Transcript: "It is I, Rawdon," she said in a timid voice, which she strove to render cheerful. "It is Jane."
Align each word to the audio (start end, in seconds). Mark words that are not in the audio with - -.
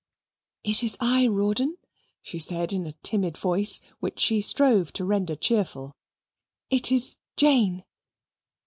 "It 0.63 0.81
is 0.81 0.97
I, 0.99 1.27
Rawdon," 1.27 1.77
she 2.23 2.39
said 2.39 2.73
in 2.73 2.87
a 2.87 2.93
timid 3.03 3.37
voice, 3.37 3.79
which 3.99 4.19
she 4.19 4.41
strove 4.41 4.91
to 4.93 5.05
render 5.05 5.35
cheerful. 5.35 5.95
"It 6.71 6.91
is 6.91 7.17
Jane." 7.37 7.85